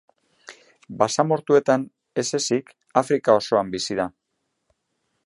[1.01, 1.85] Basamortuetan
[2.23, 4.09] ez ezik, Afrika osoan bizi da.